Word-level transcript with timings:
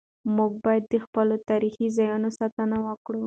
موږ 0.35 0.51
باید 0.65 0.83
د 0.93 0.95
خپلو 1.05 1.35
تاریخي 1.49 1.87
ځایونو 1.97 2.29
ساتنه 2.39 2.77
وکړو. 2.87 3.19